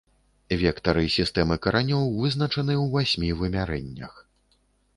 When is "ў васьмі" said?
2.83-3.29